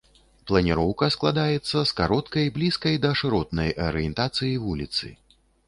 Планіроўка 0.51 1.09
складаецца 1.15 1.77
з 1.91 1.95
кароткай, 1.99 2.49
блізкай 2.57 2.99
да 3.05 3.13
шыротнай 3.21 3.69
арыентацыі 3.87 4.53
вуліцы. 4.69 5.17